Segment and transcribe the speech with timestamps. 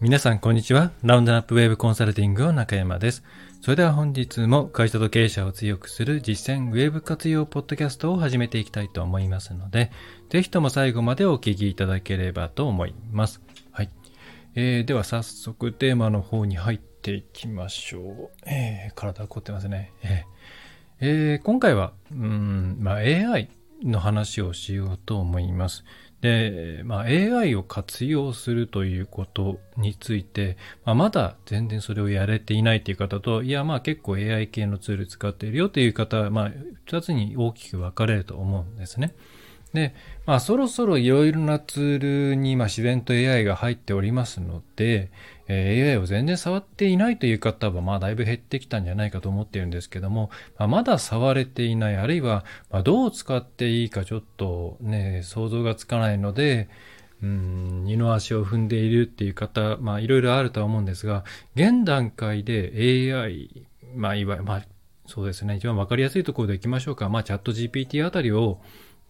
[0.00, 0.92] 皆さん、こんにちは。
[1.02, 3.24] ラウンドアップウェブコンサルティングの中山です。
[3.60, 9.90] それでは本日も会社と経営者を強くする実践ウェブ活用ポッドキャストを始めていきたいと思いますので、
[10.30, 13.42] ぜひとも最後までお聞きいただければと思います。
[13.72, 13.90] はい。
[14.54, 18.30] えー、では早速テーマの方に入っていきましょう。
[18.46, 19.92] えー、体凝ってますね。
[21.00, 23.50] えー、今回は、うん、まあ、AI
[23.82, 25.84] の話をしようと思います。
[26.20, 36.52] で、まあ、AI を活用するということについて、まあ、まだ全然それをやれていないという方と、いや、まあ結構 AI 系のツール使っているよという方は、まあ、
[36.86, 39.14] 二つに大きく分かれると思うんですね。
[39.72, 39.94] で、
[40.26, 45.10] まあ、そろそろいろいろなツールに、まあ、自然と AI が入っておりますので、
[45.46, 56.68] えー、AI を全然触っていないという方は、まあ、だいぶ減ってきたんじゃないかと思っているんですけども、まあ、まだ触れていない、あるいは、まあ、どう使っていいかちょっとね、想像がつかないので、
[57.22, 61.24] うん、二の足を踏んでいるっていう方、まあ、いろいろあるとは思うんですが、
[61.56, 62.72] 現段階で
[63.12, 64.66] AI、まあ、いわゆる、まあ、
[65.06, 67.08] そうですね、一番わかりやすいところでいきましょうか。
[67.08, 68.60] まあ、チャット GPT あたりを、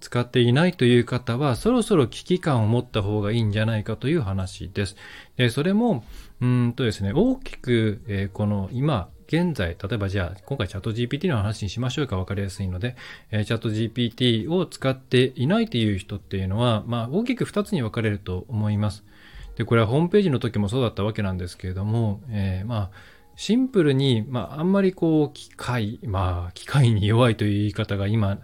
[0.00, 4.96] 使っていないという方は、そろそろ危機感を持った方がいいんじゃないかという話です。
[5.36, 6.04] で、それも、
[6.40, 12.96] うんとですね、大きく、えー、この今、現在、例えばじゃあ、今回チャット GPT の話にしましょうか分かりやすいので、
[13.30, 19.04] えー、チャット GPT を使っていないという人っていうのは、まあ、大きく2つに分かれると思います。
[19.56, 22.90] で、これはホームページの時もそうだったわけなんですけれども、えー、まあ、
[23.36, 28.38] シンプルに、まあ、あんまりこう、機械、まあ、機械に弱いという言い方が今、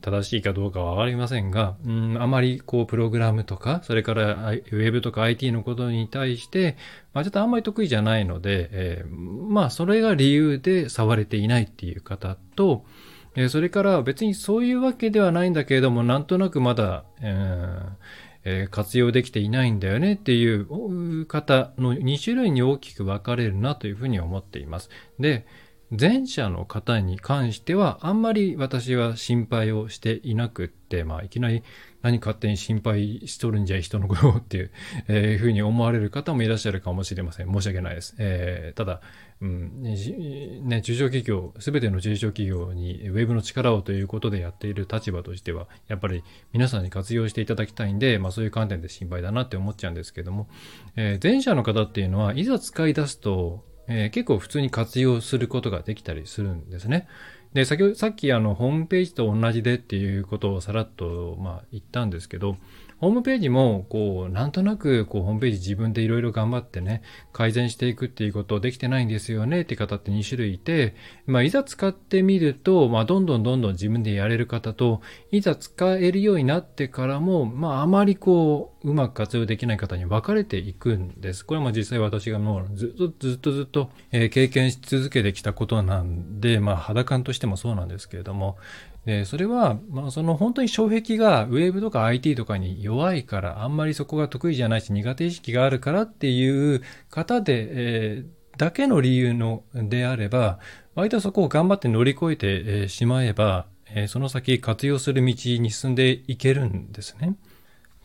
[0.00, 6.76] 正しいかどうかはわかりませんが、うん、あまりこうプログラムとか、それからウェブとか IT のことに対して、
[7.12, 12.84] まあ、ちょっとあんまり得意じゃないので、えー、まあそれが理由で触れていないっていう方と、
[13.34, 24.88] えー、それから別にそういうわけではないんだけれども、なんとなくまだ、えーえ、活用できていないんだよねっていう方の2種類に大きく分かれるなというふうに思っています。
[25.18, 25.46] で、
[25.90, 31.62] 前者の方に関してはあんまり私は心配をしていなくって、まあ、いきなり
[32.02, 34.70] 何勝手に心配しとるんじゃい人のことっていう、
[35.08, 37.52] えー、ふうに思われる方もいらっしゃるかもしれません。
[37.52, 38.14] 申し訳ないです。
[38.18, 39.00] えー、ただ、
[39.40, 46.22] うん、ね、中小企業、すべての中小企業にウェブの力をということでやっている立場としては、やっぱり
[46.52, 50.48] 皆さんに活用していただきたいんで、まあそういう観点で心配だなって思っちゃうんですけども、
[50.96, 57.08] えー、前者の方っていうのは、いざ使い出すと、えー、結構普通に活用することができたりするんですね。
[57.52, 62.56] で、先ほど、さっきあの、ホームページと同じでっていうことをさらっと、まあ、言ったんですけど、
[62.98, 67.02] ホームページも、こう、なんとなく、こう、ホームページ自分でいろいろ頑張ってね、
[67.32, 70.94] 改善していくっていうことできてないんですよねって方って2種類いて、
[71.26, 81.44] まあ、いざ使ってみると、まあ、どんどんどんどん自分でやれる方と、いざ使えるようになってからも、まあ、あまりこう、うまく活用できない方に分かれていくんです。
[81.44, 88.56] これも実際私がもうずっとずっとずっと、え、経験し続けてきたことなんで、まあ、肌感としてもそうなんですけれども、
[89.06, 100.58] で、それは、まあ、その本当に障壁がウェブとか IT とかに弱いから、あんまりそこが得意じゃないし苦手意識があるからっていう方で、えー、だけの理由のであれば、
[100.96, 107.36] 割とそこを頑張って乗り越えて、え、しまえば、えー、その先活用する道に進んでいけるんですね。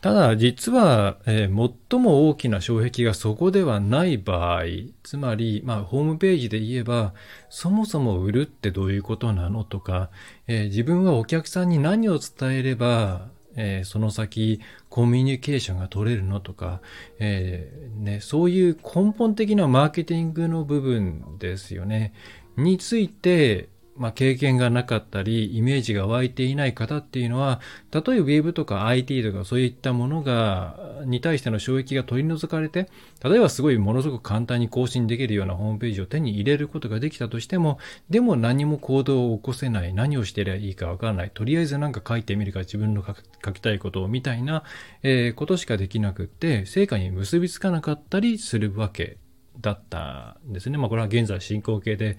[0.02, 4.64] ただ、実は、えー、最も大きな障壁がそこではない場合、
[5.04, 7.14] つまり、まあ、ホームページで言えば、
[7.48, 10.10] そもそも売るってどういうことなのとか、
[10.48, 16.80] えー、自分はお客さんに何を伝えれば、えー、その先コミュニケーションが取れるのとか、
[17.20, 22.12] えね、そういう根本的なマーケティングの部分ですよね。
[22.56, 27.60] について、まあ、経験がなかったり、イメージが湧いていない方っていうのは、
[27.90, 32.88] たとえ Web とか IT とかそういったものが、に対しての衝撃が取り除かれて、
[33.22, 43.04] 例えばすごいものすごく簡単に更新できるようなホームページを手に入れることができたとしても、でも何も行動を起こせない、何をしてりゃいいかわからない、とりあえずなんか書いてみるか自分の
[43.44, 44.64] 書きたいことをみたいな、
[45.02, 49.18] えー、ことしかできなくって、成果に結びつかなかったりするわけ
[49.60, 50.78] だったんですね。
[50.78, 52.16] まあこれは現在進行形で、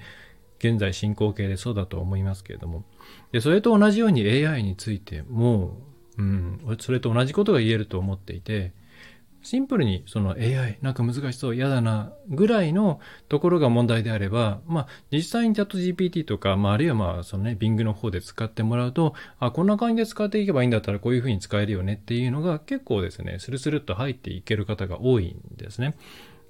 [0.60, 2.84] 現在進行形でそうだと思いますけれども。
[3.32, 5.78] で、それと同じように AI についても、
[6.18, 8.74] うん、それと同じことが言えると思っていて、
[9.44, 25.96] シンプルにその AI なんか難しそう嫌だなぐらいのところが問題であれば、まあ実際にチャット GPT とか、まああるいはまあそのね、Bing の方で使ってもらうと、あ、こんな感じで使っていけばいいんだったらこういうふうに使えるよねっていうのが結構ですね、スルスルっと入っていける方が多いんですね。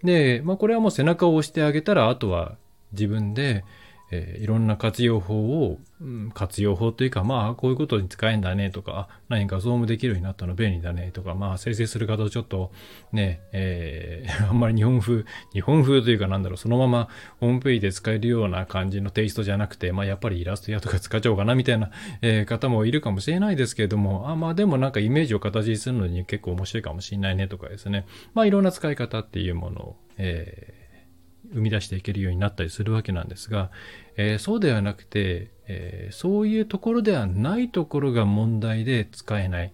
[0.03, 2.57] で、まあこれはもう背中を押してあげたら、あとは
[2.91, 3.65] 自分で、
[4.13, 12.71] えー、いろんな活用法を、うん、活用法というか、まあ、こういうことに使えんだねとか、何かゾームできるようになったの便利だねとか、まあ、生成する方ちょっと
[13.11, 21.89] ね、えー、 あんまり日本風、日本風というかなんだろう、そのままホームページで使えるような感じのテイストじゃなくて、まあ、やっぱりイラストやとか使っちゃおうかなみたいな、
[22.21, 28.05] えー、方もいるかもしれないですけれども、あまあ、でもなんかイメージを形にするのに結構面白いかもしれないねとかですね、
[28.35, 30.82] まあ、いろんな使い方っていうものを、えー
[31.53, 33.71] 生み出していけるようになったりするわけなんですが、
[34.17, 39.73] えー、そうではなくて、えー、そういうところではないところが問題で使えない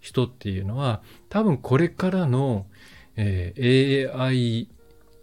[0.00, 2.66] 人っていうのは多分これからの、
[3.16, 4.68] えー、AI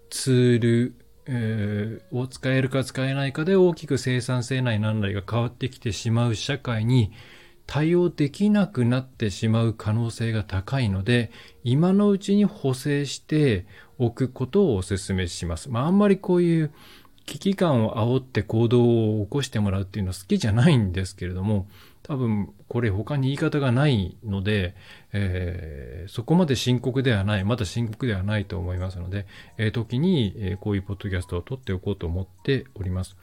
[0.09, 0.95] ツール、
[1.27, 7.11] えー、を使えるか使えないかで大きく生産性内何なりが変わってきてしまう社会に
[7.67, 11.31] 対応できなくなってしまう可能性が高いので
[11.63, 13.65] 今のうちに補正して
[13.97, 15.69] 置くことをお勧めします。
[15.69, 16.71] まあ、あんまりこういう
[17.25, 21.67] 危機感を煽って行動を起こしてもらうっていうのは好きじゃないんですけれども、
[22.03, 24.75] 多分これ他に言い方がないので、
[25.13, 33.15] えー、そこまで深刻ではない、まだ深刻ではないと思いますので、えー、時に、こういうポッドキャストを撮っておこうと思っております。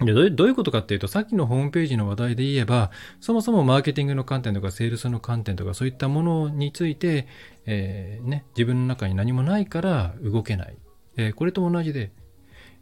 [0.00, 7.26] でどういうことかっていうと、さっきのホームページの話題で言えば、そもそもマーケティングの観点とか、セールスの観点とか、そういったものについて、
[7.66, 10.76] えー、ね、自分の中に何もないから動けない。
[11.16, 12.12] えー、これと同じで、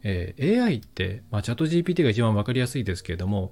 [0.03, 3.51] えー、AI って、まあ、チャット GPT が一番わかりやすいですけれども、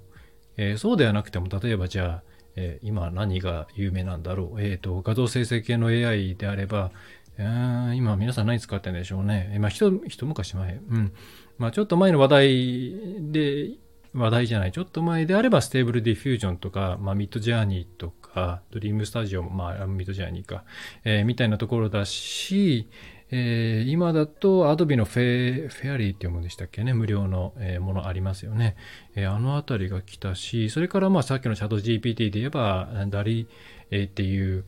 [0.55, 2.23] えー、そうではなくても、例えばじゃあ、
[2.55, 4.61] えー、今何が有名なんだろう。
[4.61, 6.91] えっ、ー、と、画像生成系の AI であれば、
[7.37, 9.57] えー、今皆さん何使ってるんでしょうね。
[9.59, 9.91] まあ、一、
[10.25, 10.79] 昔前。
[10.89, 11.13] うん。
[11.57, 13.69] まあ、ちょっと前の話題で、
[14.13, 20.63] 話題じゃない、ちょっと前であれば、 Stable Diffusion とか、まあ、 Midjourney とか、 DreamStudio も、まあ、 Midjourney か、
[21.03, 22.89] えー、みたいなところだし、
[23.29, 28.77] えー、今だと、アドビのフェフェアリーっていうものでしたっけね、無料の、えー、ものありますよね。
[29.15, 33.47] えー、あのあたりが来たし、それからまあさっきのチャット GPT で言えば、 DALL-E、
[33.91, 34.63] えー、っていう、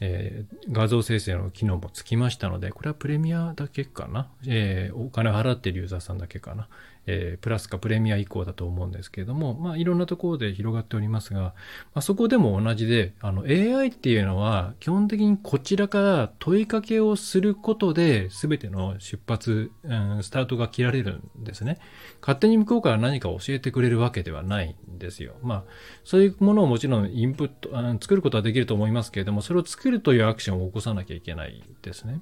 [0.00, 6.68] えー、画像生成の機能もつきましたので、これはプレミアだけかな、えー、お金払ってるユーザーさんだけかな、
[7.10, 11.54] えー、プラスかプレミア以降だと思うんですけれども、まあ、いろんなところで広がっておりますが、ま
[11.94, 21.78] あ、そこでも同じで、あの、AI っていうのは、基本的にこちらから問いかけをすることで、すべての出発、うん、スタートが切られるんですね。
[22.20, 25.32] 勝手に向こうから何か教えてくれるわけではないんですよ。
[25.42, 25.64] まあ、
[26.04, 27.70] そういうものをもちろんインプット、
[28.02, 32.20] 作ることはできると思いますけれども、それを作るというアクションを起こさなきゃいけないですね。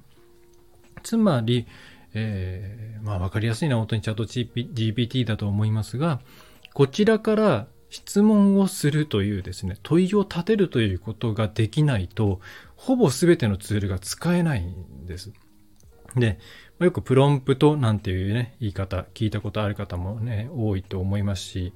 [1.03, 1.67] つまり、
[2.17, 6.19] えー、まあ分かりやすいのは本当にチャット GPT だと思いますが、
[6.73, 12.39] こちらから質問をするというですね、問いを立てるということができないと、
[12.75, 15.31] ほぼ全てのツールが使えないんです。
[16.15, 16.39] で、
[16.79, 21.73] よくプロンプトなんていうね、言い方、聞いたことある方もね、多いと思いますし、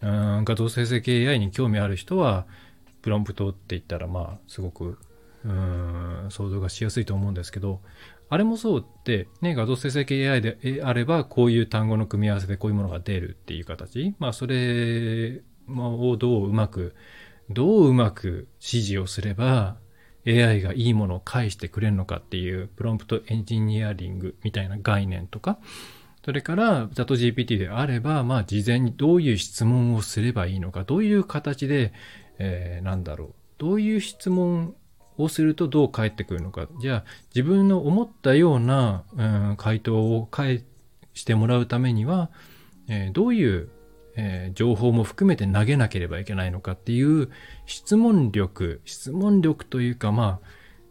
[0.00, 2.46] うん画像生成系 AI に興味ある人は、
[3.02, 4.98] プロンプトって言ったら、まあ、すごく、
[5.44, 7.80] うん、想像がしやすいと思うんですけど、
[8.32, 14.14] あれもそうで、ね、画像生成系 AI であれば、こういう単語の組み合わせでこういうものが出るっていう形。
[14.18, 16.94] まあ、それをどううまく、
[17.50, 19.76] どううまく指示をすれば、
[20.26, 25.58] AI がいいものを返してくれるのかっていう、プロンプトエンジニアリングみたいな概念とか、
[26.24, 31.92] それから、チャット GPT であれば、まあ、事前にどういう質問をすればいいのか、どういう形で、
[32.38, 34.74] えー、なんだろう、どういう質問
[35.22, 36.68] をするとどう返ってくるのか。
[36.80, 40.64] じゃあ、自分の思ったような、うん、回答を返
[41.14, 42.30] してもらうためには、
[42.88, 43.68] えー、どういう、
[44.16, 47.30] えー、情報も含めて投げなければいけないのかっていう
[47.66, 50.46] 質問力、質問力というか、まあ、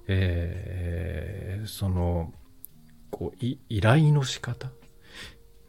[0.07, 2.33] えー、その、
[3.09, 4.71] こう、依頼の仕方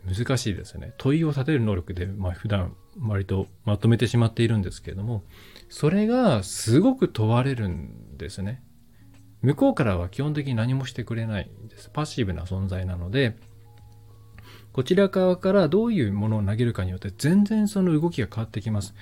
[0.07, 0.95] 難しいですね。
[0.99, 5.23] 問いを立てる能力で、まあ普段割とまとめてしまっているんですけれども、
[5.69, 8.63] それがすごく問われるんですね。
[9.43, 11.91] 向こうからは基本的に何もしてくれないんです。
[11.91, 13.37] パッシブな存在なので、
[14.73, 18.95] こちら側からどういうものを投げるかによって全然その動きが変わってきます。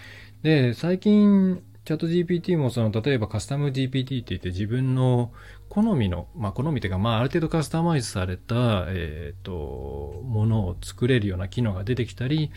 [0.43, 5.33] で、最近、チャット GPT もその、例えばカスタム GPT って言って自分の
[5.69, 12.51] 好みの、まあ好みというか、まあある程度カスタマイズされた、えっ、ー、と、ものを作れるような機能が出てきたり、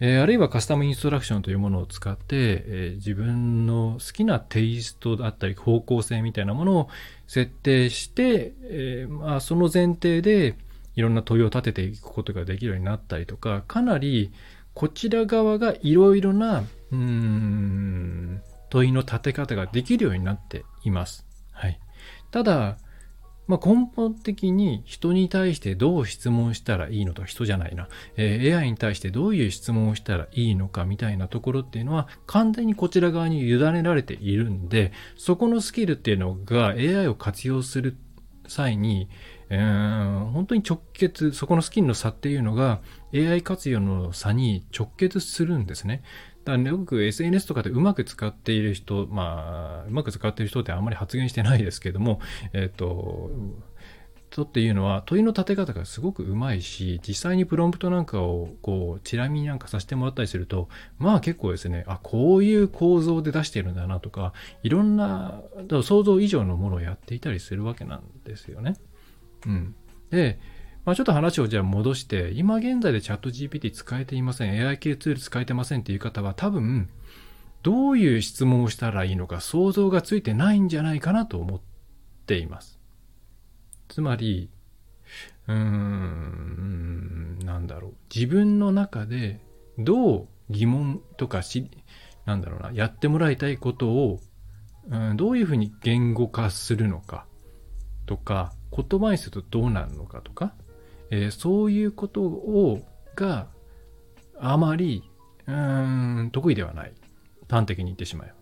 [0.00, 6.88] えー、あるいはカスタムインストラクションというものを使って、えー、自分の好きなテイストだったり方向性みたいなものを
[7.26, 10.56] 設定して、えー、まあ、その前提で
[10.96, 14.32] いろんな問いを立てていくことができるようになったりとか、かなり
[14.72, 18.40] こちら側がいろいろな、うん、
[18.70, 21.26] 問いの立て方ができるようになっています。
[21.52, 21.78] はい。
[22.30, 22.78] ただ、
[23.50, 37.96] まあ、根本的に人に対してどう質問したらいいのと人じゃないな、えー、AI に対してどういう質問をしたらいいのかみたいなところっていうのは完全にこちら側に委ねられているんで、そこのスキルっていうのが AI を活用する
[38.46, 39.08] 際に、
[39.48, 42.80] えー、本当に直結、そこのスキルの差っていうのが
[43.12, 46.02] AI 活用の差に直結するんですね。
[46.50, 52.20] だからよく SNS とかでうまく使っている人、まあ、うまく使っている人ってあんまり発言してないですけども、
[52.52, 53.30] えっ、と、
[54.30, 65.42] とっていうのは問いの立て方がすごくうまいし、実際にプロンプトなんかをこう、チラ見なんかさせてもらったりすると、まあ結構ですね、あ、こういう構造で出してるんだなとか、いろんな、
[65.82, 68.74] 想像以上のものをやっていたりするわけなんですよね。
[69.46, 69.74] うん。
[70.10, 70.38] で、
[70.84, 76.88] まあ、ちょっと話をじゃあ戻して、今現在でチャット GPT 使えていません、AI 系ツール使えてませんっていう方は多分、
[77.62, 81.60] どういう質問をしたらいいのか想像がついてないんじゃないかなと思っ
[82.26, 82.78] ています。
[83.88, 84.48] つまり、
[85.46, 87.94] うーん、なんだろう。
[88.14, 89.40] 自分の中で
[89.78, 91.70] どう疑問とかし、
[92.24, 94.20] なんだろうな、やってもらいたいことを、
[94.88, 97.26] うん、どういうふうに言語化するのか
[98.06, 100.54] とか、言葉にするとどうなるのかとか、
[101.10, 102.80] えー、そういうことを、
[103.16, 103.48] が
[104.38, 105.02] あまり、
[105.46, 106.92] うーん、得意ではない。
[107.48, 108.40] 端的に言ってしまえば。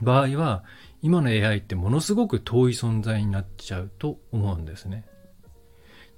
[0.00, 0.64] 場合は、
[1.02, 5.04] 今の AI ってものすごく遠い存在になっちゃうと思うんですね。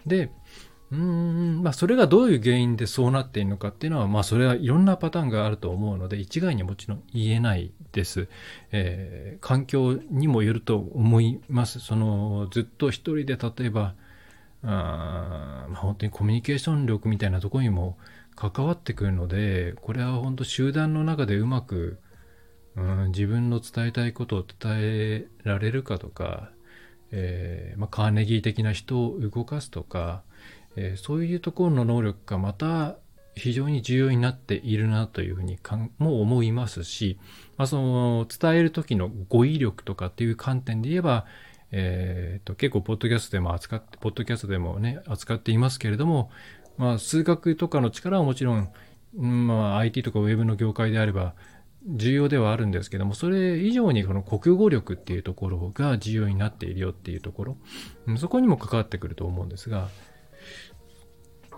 [0.07, 0.31] で、
[0.91, 8.29] うーん、まあそれがどういう原因でそうなっているのかっていうのは、まあそれはいろんなパターンがあると思うので、一概にもちろん言えないです。
[8.73, 11.81] えー、環境にもよると思います。
[11.81, 13.95] その、ずっと一人で例えば、
[14.63, 17.97] あまあ、本当にコミュニケーション力みたいなところにも
[18.37, 21.99] 関わってくるので、これは本当集団の中でうまく、
[22.77, 26.51] うん、自分の伝えたいことを伝えられるかとか、
[27.11, 30.23] えー、まあ、カーネギー的な人を動かすとか、
[30.77, 32.97] えー、そういうところの能力がまた
[33.35, 37.19] 非常に重要になっているなというふうにかんも思いますし、
[37.57, 41.27] まあ、その伝える時の語彙力とかっていう観点で言えば、
[41.73, 46.31] えーと、結構ポッドキャストでも扱って、ポッドキャストでもね、扱っていますけれども、
[46.77, 48.71] まあ、数学とかの力はもちろん、
[49.17, 51.35] まあ、IT とかウェブの業界であれば
[51.87, 57.57] 重要ではあるんですけども、それ以上にこの国語力っていうところが重要になっているよっていうところ、
[58.17, 59.89] そこにも関わってくると思うんですが、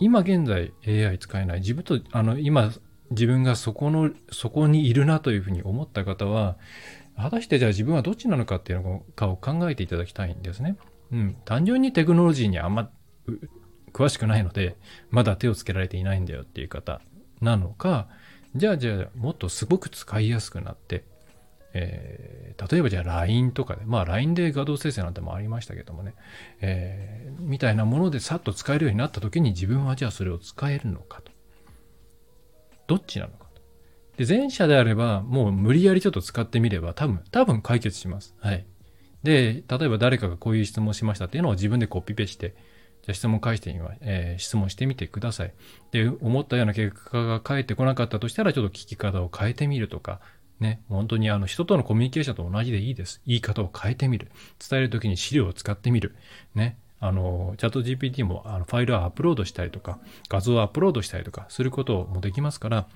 [0.01, 2.73] 今現在 AI 使えない、自分と、あの、今
[3.11, 6.57] 自分がそこの、そこにいるなというふうに思った方は、
[7.17, 10.77] 果たしてじゃあ自分はどっちなのかっていうのかを考えていただきたいんですね。
[11.13, 11.37] うん。
[11.45, 12.91] 単純にテクノロジーにあんま
[13.93, 14.77] 詳しくないので、
[15.11, 17.01] まだ手をつけられていないんだよっていう方
[17.41, 18.09] なのか、
[18.55, 21.05] じゃあじゃあもっとすごく使いやすくなって、
[21.75, 26.15] えー、例えばじゃあ LINE とかで、まあ LINE で画像生成なんてもありましたけどもね、
[26.61, 31.33] えー、みたいなものでさっと使えるようになった時に自分はじゃあそれを使えるのかと。
[32.87, 33.42] どっちなのか。
[34.27, 38.35] で、前者であればもう無理やりちょっと使ってみれば多分、多分解決します。
[38.39, 38.65] はい。
[39.23, 42.55] で、例えば誰かがこういう質問しましたっていうのを自分でコピペして、
[43.03, 45.55] じゃ質問返してみま、えー、質問してみてください。
[45.91, 50.21] で、思ったような結果が返ってこなかったとしたら、ちょっと聞き方を変えてみるとか、
[50.61, 53.21] ね、本当にあの人とのコミュニケーションと同じでいいです。
[53.27, 54.31] 言い方を変えてみる。
[54.59, 56.15] 伝えるときに資料を使ってみる。
[56.55, 56.77] ね。
[57.01, 59.99] あの、チャット GPT もあのファイルをアップロードしたりとか、
[60.29, 62.87] 画像をアップロードしたりとかすることもできますから、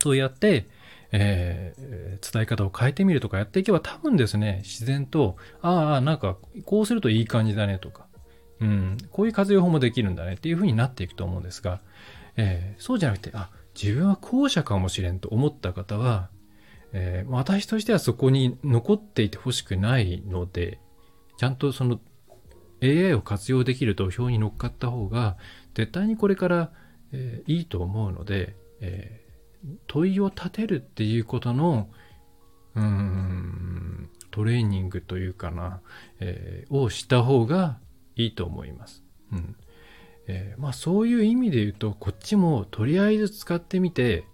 [0.00, 0.66] そうやって、
[1.10, 8.06] えー、伝え方を変えてみるとかやっていけば多分ですね、自然と、ああ、なんかこうするといい感じだねとか、
[8.60, 11.80] うん、こういう活用法もできるんだねっていうふうになっていくと思うんですが、
[12.36, 13.50] えー、そうじゃなくて、あ、
[13.80, 16.30] 自分は後者かもしれんと思った方は、
[16.92, 20.80] えー、私としてはそこに残っていてほしくないので、
[21.36, 22.00] ちゃんとその
[22.82, 25.36] AI を活用できる投票に乗っかった方が、
[25.74, 26.72] 絶対にこれから、
[27.12, 29.27] えー、いいと思うので、えー、
[29.86, 31.88] 問いを立てるっていうことの、
[32.74, 35.80] うん、トレーニングというかな、
[36.20, 37.78] えー、をした方が
[38.16, 39.02] いいと思います。
[39.32, 39.56] うん
[40.28, 44.24] えー、まあそういう意味で言うと、こっちもとりあえず使ってみて、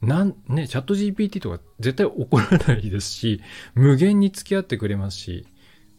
[0.00, 3.40] なんね、チャット GPT とか絶対怒らないですし、
[3.74, 5.46] 無限に付き合ってくれますし、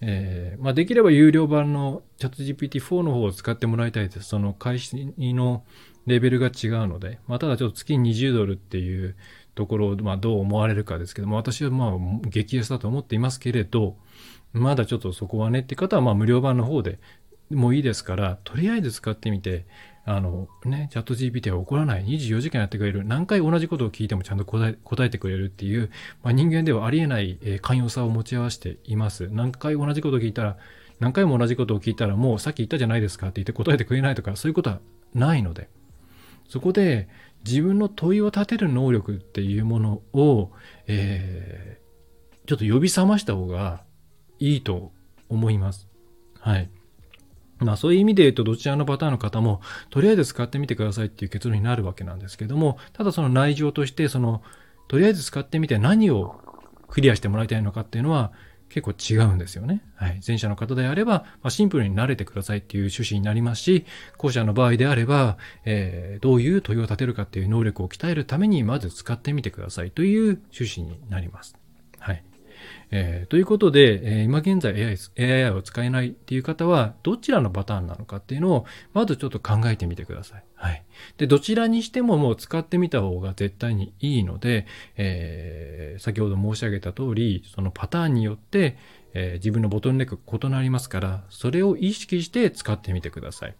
[0.01, 4.27] えー、まあできれば有料版のチャット GPT4 の方を使ってもらいたいです。
[4.30, 5.63] その開始の
[6.05, 9.15] レベルが違うので、まあただちょっと月20ドルっていう
[9.55, 11.91] ところを、まあどう思われるかですけども、私はまあ
[12.27, 13.98] 激安だと思っていますけれど、
[14.51, 17.00] まだちょっとそこはねって方はまあ無料版の方で
[17.50, 19.65] もいいですから、とりあえず使ってみて、
[20.05, 22.05] あのね、チャット GPT は怒らない。
[22.05, 23.05] 24時間やってくれる。
[23.05, 25.89] 何回同じことを聞いてもちゃんと答え答えてくれるっていう、
[26.24, 29.29] まあ、人間ではありえない、えー、寛容さを持ち合わせています。
[29.31, 30.57] 何回同じことを聞いたら、
[31.00, 34.79] 何回も同じことを聞いたらもうさっき言ったじゃないですかって言って答えてくれないとかそういうことは
[35.13, 35.69] ないので
[36.47, 37.07] そこで
[37.45, 40.51] 自分の問いを立てる能力っていうものを、
[40.88, 43.83] えー、ちょっと呼び覚ました方が
[44.39, 44.91] いいと
[45.29, 45.88] 思います。
[46.39, 46.69] はい。
[47.59, 54.41] まあそういう意味で言うとどちらのパターンの方もとりあえず使ってみてくださいっていう結論になるわけなんですけども、ただその内情としてその
[54.88, 56.41] とりあえず使ってみて何を
[56.88, 58.31] クリアしてもらいたいのかっていうのは
[58.74, 59.84] 結構違うんですよね。
[59.96, 60.20] はい。
[60.25, 63.86] 前者の方であれば、まあ、シンプルに慣れてくださいっていう趣旨になりますし、
[64.18, 71.62] 後者の場合であれば、えー、どういう問いを立てるかっていう能力を鍛えるためにまず使ってみてくださいという趣旨になります。
[72.91, 74.98] えー、ということで、えー、今現在 AI,
[75.46, 80.43] AI を使えないっていう方は、どちらのパターンなのかっていうのを、まずちょっと考えてみてください。
[80.55, 80.84] はい。
[81.17, 84.67] で、どちらにしてももう使ってみた方が絶対にいいので、
[84.98, 88.77] えー、先ほど申し上げた通り、そのパターンによって、
[89.13, 93.55] え、自分のボトルネック異なりますから、それを意識して使ってみてください。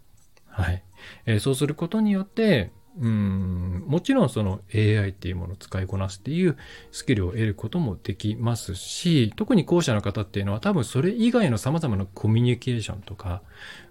[0.48, 0.82] はい。
[1.26, 2.70] え、そうすることによって、
[3.00, 6.56] うん、もちろんその AI っていうものを使いこなすっていう
[6.92, 13.42] スキルを得ることもできますし、特に後者の方っていうのは多分それ以外の様々なコミュニケーションとか、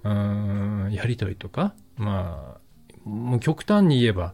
[0.03, 2.57] うん、やりとりとか、ま
[3.05, 4.33] あ、もう極端に言えば、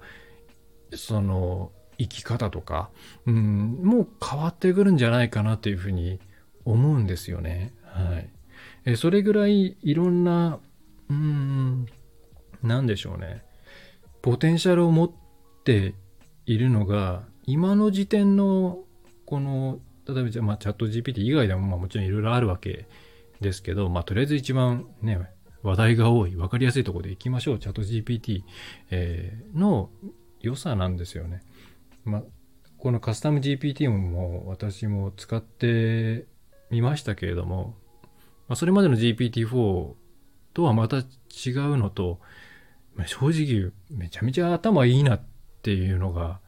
[0.94, 2.90] その、生き方とか、
[3.26, 6.20] うん、もう変わってくるんじゃないかなというふうに
[6.64, 7.74] 思うんですよね。
[7.84, 8.30] はい。
[8.86, 10.60] えそれぐらいいろんな、
[11.10, 11.88] うん、
[12.64, 13.44] なんでしょうね。
[14.22, 15.12] ポテンシャルを持っ
[15.64, 15.96] て
[16.46, 18.80] いるのが、今の時点の、
[19.26, 22.88] この、例えばじゃ、まあ、チャット GPT 以外でも、まあ、もちろんいろいろあるわけ
[23.42, 25.20] ですけど、まあ、とりあえず一番ね、
[25.62, 27.60] 話題が多い、わかりやすいところで行きましょう。
[27.60, 28.44] チャット GPT、
[28.92, 29.90] えー、の
[30.42, 31.42] 良さなんですよね。
[32.06, 32.24] まあ、
[32.78, 36.26] このカスタム GPT も私も使って
[36.70, 37.76] みましたけれども、
[38.48, 39.94] まあ、それまでの GPT-4
[40.54, 41.06] とはまた違う
[41.78, 42.20] のと、
[42.96, 45.22] ま正直めちゃめちゃ頭いいなっ
[45.62, 46.40] ていうのが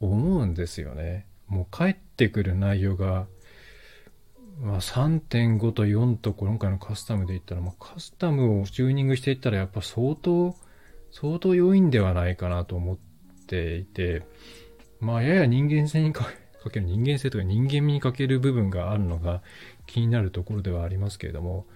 [0.00, 1.26] 思うんですよね。
[1.48, 3.26] もう帰ってくる内容が、
[4.60, 10.54] まあ、3.5と4と今回のカスタムで言ったら、まあ、カスタムをチューニングしていったらやっぱ相当、
[11.12, 12.96] 相当良いんではないかなと思っ
[13.46, 14.22] ていて、
[15.00, 16.24] まあやや人間性にか
[16.70, 19.42] ける人間性とか人間味に欠ける部分があるのが
[19.86, 21.66] 気になるところではありますけれども、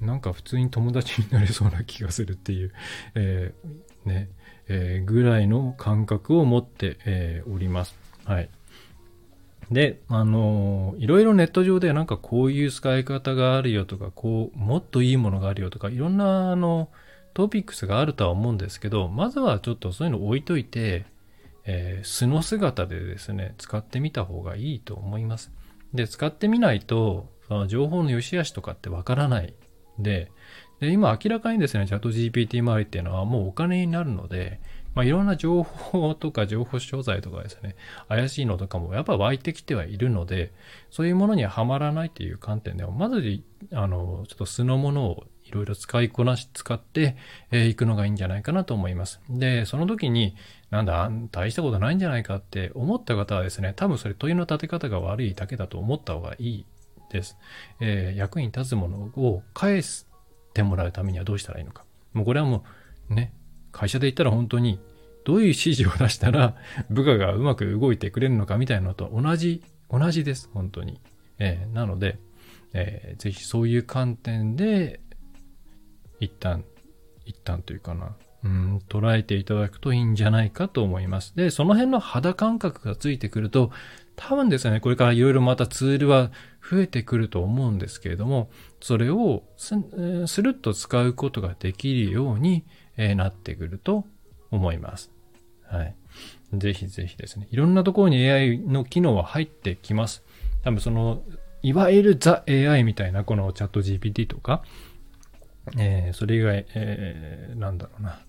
[0.00, 2.72] なんか普通に友達になれそうな気がするっていう、
[3.14, 4.28] えー、ね、
[4.68, 7.94] えー、ぐらいの感覚を持って、えー、おります。
[8.24, 8.48] はい。
[9.70, 16.90] で、あのいろいろネット上でなんかこういう使い方があるよとか、こう、もっといいものがあるよとか、いろんなあの、
[17.32, 21.06] トピックスがあるとは思うんですけど、まずはちょっとそういうの置いといて、
[21.64, 25.50] えー、素の姿でですね、使ってみた方がいいと思います。
[25.94, 29.54] で、使ってみないと、その情報の良し悪しとかってわからない
[29.98, 30.30] で、
[30.80, 34.60] で今明らかにですね、チャット GPT 周りっていうのはもうお金になるので、
[34.94, 37.74] まあ、いろんな情報とか情報商材とかですね、
[38.08, 40.52] 怪しいのとかもやっぱ湧いてきてはいるので、
[40.90, 47.04] そういうものにはまらないっていう観点では、まず、あの、ちょっと素のものをいろいろ使いこなし、使ってい、
[47.50, 49.20] えー、くのがいいんじゃないかなと思います。
[49.28, 50.36] で、その時に、
[50.70, 56.66] なんだ、大したことないんじゃないかって思った方はですね、多分それ問いの立て方が悪いだけだと思った方がいい
[57.14, 57.38] です。
[57.80, 60.06] えー、役に立つものを返し
[60.52, 61.84] てもらうためにはどうしたらいいのか。
[62.12, 62.64] もうこれはも
[63.10, 63.32] うね、
[63.72, 64.78] 会社で言ったら本当に
[65.24, 66.54] どういう指示を出したら
[66.90, 71.00] 部下がうまく動いてくれるのかみたいなのと同じ、同じです、本当に。
[71.38, 72.18] えー、なので、
[72.72, 75.00] えー、ぜひそういう観点で
[76.20, 76.64] 一旦、
[77.24, 81.34] 一旦というかな、うん、捉えていただくといいんじゃないかと思います。
[81.34, 83.70] で、その辺の肌感覚がついてくると、
[84.16, 86.30] 多分ですね、これからいろいろまたツールは
[86.68, 88.50] 増えてくると思うんですけれども、
[88.80, 89.74] それをス
[90.26, 92.64] スルッと使うことができるように
[92.96, 94.04] なってくると
[94.50, 95.10] 思います。
[95.66, 95.94] はい。
[96.52, 97.48] ぜひぜひですね。
[97.50, 100.22] いろんなところに AI の機能は入ってきます。
[100.62, 101.22] 多分その、
[101.62, 104.62] いわゆるザ AI みたいなこのチャット GPT とか、
[105.78, 108.20] えー、それ以外、えー、なんだろうな、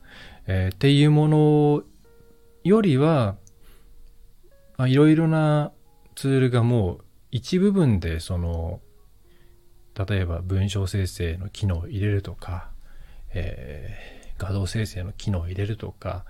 [0.48, 1.84] えー、っていうもの
[2.63, 3.36] よりは、
[4.77, 5.71] まあ、いろいろな
[6.15, 8.79] ツールがもう一部分でその
[9.97, 12.69] 例えば文章生成の機能を入れるとか、
[13.33, 16.25] えー、画像生成の機能を入れるとか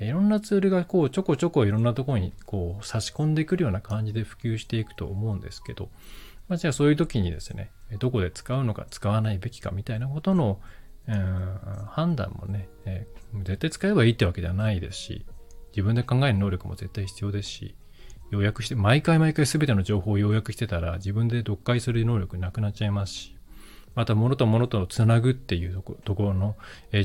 [0.00, 5.90] いろんなツールがこうちょこちょこいろんなところにこう差し込んでくるような感じで普及していくと思うんですけど、
[6.48, 10.58] まあ、じゃあそういう時にですねどこで使うのか使わないべきかみたいなことの、
[11.06, 11.58] うん、
[11.88, 15.26] 判断もね、えー、絶対使えばいいってわけではないですし
[15.72, 17.74] 自分で考える能力も絶対必要ですし
[18.30, 23.36] 要約して、毎回毎回全ての情報を要約してたら自分で読解する能力なくなっちゃいますし、
[23.94, 26.56] また物と物とをつなぐっていうところの、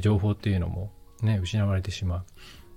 [0.01, 2.23] 情報っていうのもね、失われてしま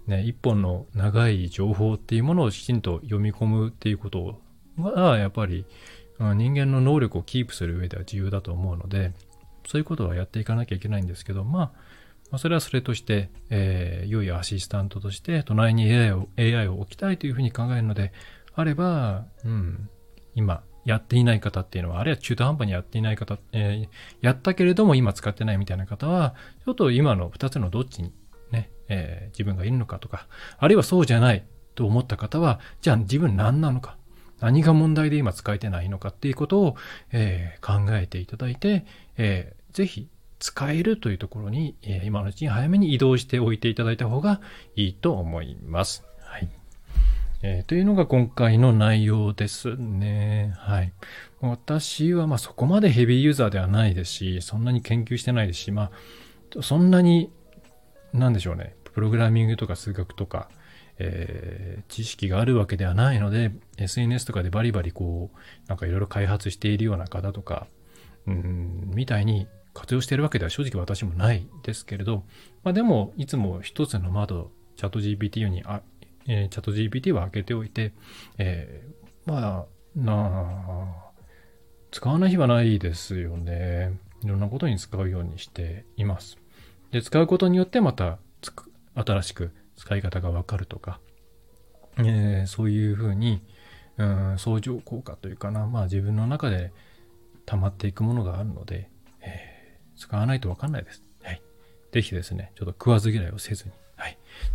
[0.06, 0.10] う。
[0.10, 4.40] ね、一本の長い情報っていうものをきちんと読み込むっていうこと
[4.78, 5.66] は、やっぱり
[6.18, 9.12] 人間の能力をキープする上では重要だと思うので、
[9.66, 11.72] そういうことはやっていかなきゃいけないんですけど、ま
[12.32, 18.12] あ、それはそれとして、えー、良いアシスタントとして、隣に AI を AI を置きたいというふうに考えるので
[18.58, 19.88] あれば、うん、
[20.34, 23.88] 今、やっていない方っていうのは、あるいは中途半端にやっていない方、えー、
[24.20, 28.12] やったけれども今使ってないみたいな方は、ちょっと今の2つのどっちに
[28.50, 30.26] ね、えー、自分がいるのかとか、
[30.58, 33.96] あるいはそうじゃないと思った方は、じゃあ自分何なのか、
[34.40, 36.76] 何が問題で今使えてないのかっていうことを、
[37.12, 38.86] えー、考えていただいて、
[39.18, 40.08] えー、ぜひ
[40.40, 44.40] 使えるというところに、え、今のうちに早めに移動しておいていただいた方が
[44.74, 46.07] いいと思います。
[47.40, 50.54] えー、というのが今回の内容ですね。
[50.58, 50.92] はい。
[51.40, 55.92] 私はまあそこまでヘビーユーザーではないですし、そんなに研究してないですし、ま
[56.56, 57.30] あ、そんなに、
[58.12, 60.48] なんでしょうね、プログラミングとか数学とか、
[60.98, 67.68] えー、知識があるわけではないので、SNS とかでバリバリこう、なんかいろいろ開発しているような方とか、
[68.26, 72.24] うん、みたいに活用してるわけでは正直私もないですけれど、
[72.64, 75.82] まあでも、いつも一つの窓、チャット GPT にあ
[76.28, 77.92] えー、チャット GPT は開けておいて、
[78.36, 80.12] えー、まあ、な
[80.68, 81.10] あ、
[81.90, 83.98] 使わない日はないですよね。
[84.22, 86.38] いろんなことに使うようにしています。
[86.90, 88.18] で、使うことによってまた
[88.94, 91.00] 新しく使い方がわかるとか、
[91.98, 93.42] えー、そういうふうに、
[93.96, 96.72] うん、相乗効果というかな、まあ自分の中で
[97.46, 101.02] 溜まっていくものがあるので、えー、使わないとわかんないです。
[101.22, 101.42] はい。
[101.92, 103.72] ぜひですね、ちょっと食わず嫌いをせずに、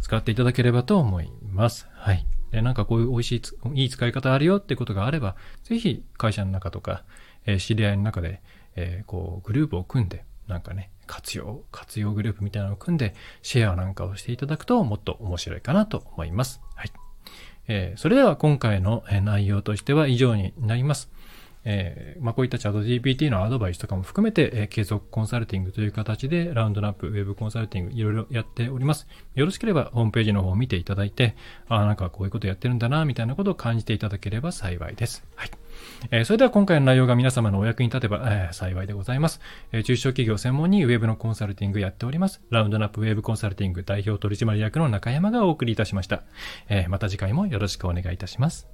[0.01, 1.87] 使っていただければと思います。
[1.93, 2.25] はい。
[2.51, 3.41] で、なんかこういう美味しい、
[3.81, 7.03] いい使い方あるよってことがあれば、ぜひ会社の中とか、
[7.45, 8.41] えー、知り合いの中で、
[8.75, 16.61] えー、こう、グループを組んで、なんかね、活用、活用グループみたいなのを組んで、シェアなんかをしていただくと、もっと面白いかなと思います。
[16.75, 16.91] はい。
[17.67, 21.09] えー、それでは今回の内容としては以上になります。
[21.65, 29.07] えー、まあ、こういったチャット GPT のアドバイスとかも含めて、えー、継続コンサルティングという形でラウンドナップウェブコンサルティングいろいろやっております。
[29.35, 31.35] よろしければホームページの方を見ていただいて、
[31.67, 35.23] あ、なんかこういうことやってるんだな、みたいなことを感じていただければ幸いです。
[35.35, 35.51] はい。
[36.11, 39.83] えー、それでは今回の内容が皆様のお役に立てば、えー、幸いでございます、えー。
[39.83, 42.41] 中小企業専門にウェブのコンサルティングやっております。
[42.49, 46.23] ラウンドナップウェブコンサルティング代表取締役の中山がお送りいたしました。
[46.69, 48.72] えまた次回もよろしくお願いいたします。